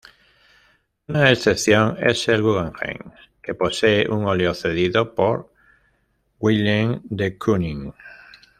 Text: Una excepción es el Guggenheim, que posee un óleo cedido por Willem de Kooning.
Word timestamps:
Una 1.09 1.29
excepción 1.31 1.95
es 2.01 2.27
el 2.27 2.41
Guggenheim, 2.41 3.11
que 3.39 3.53
posee 3.53 4.09
un 4.09 4.25
óleo 4.25 4.55
cedido 4.55 5.13
por 5.13 5.53
Willem 6.39 7.01
de 7.03 7.37
Kooning. 7.37 7.93